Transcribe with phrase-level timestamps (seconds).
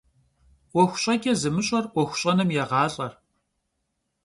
[0.71, 3.07] 'uexu ş'eç'e zımış'er 'uexu ş'enım yêğalh'e.